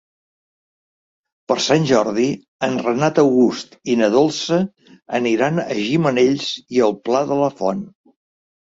[1.51, 2.25] Per Sant Jordi
[2.69, 4.61] en Renat August i na Dolça
[5.21, 7.89] aniran a Gimenells i el Pla de la Font.